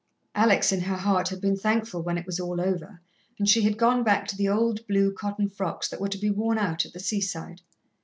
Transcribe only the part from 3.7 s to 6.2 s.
gone back to the old blue cotton frocks that were to